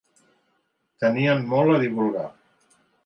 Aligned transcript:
Tenien 1.05 1.45
molt 1.51 1.75
a 1.75 1.79
divulgar. 1.85 2.27